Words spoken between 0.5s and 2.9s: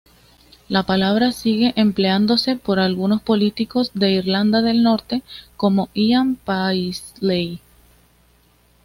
La palabra sigue empleándose por